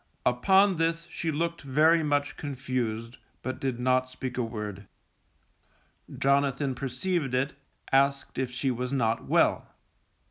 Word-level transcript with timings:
Upon 0.25 0.77
this 0.77 1.05
she 1.11 1.31
looked 1.31 1.61
very 1.61 2.01
much 2.01 2.35
confused, 2.35 3.17
but 3.43 3.59
did 3.59 3.79
not 3.79 4.09
speak 4.09 4.35
a 4.35 4.41
word. 4.41 4.87
Jonathan 6.17 6.73
perceived 6.73 7.35
it, 7.35 7.53
asked 7.91 8.39
if 8.39 8.49
she 8.49 8.71
was 8.71 8.91
not 8.91 9.25
well. 9.25 9.67